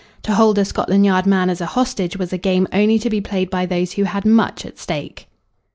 To 0.23 0.33
hold 0.33 0.57
a 0.57 0.65
Scotland 0.65 1.05
Yard 1.05 1.27
man 1.27 1.47
as 1.47 1.61
a 1.61 1.67
hostage 1.67 2.17
was 2.17 2.33
a 2.33 2.37
game 2.39 2.67
only 2.73 2.97
to 2.97 3.07
be 3.07 3.21
played 3.21 3.51
by 3.51 3.67
those 3.67 3.91
who 3.93 4.05
had 4.05 4.25
much 4.25 4.65
at 4.65 4.79
stake. 4.79 5.27